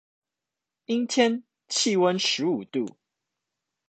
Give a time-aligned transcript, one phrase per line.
[0.87, 2.97] 陰天，氣溫十五度